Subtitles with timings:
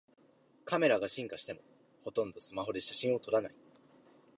[0.65, 1.59] カメラが進化しても
[2.03, 3.55] ほとんどスマホで写真を撮らない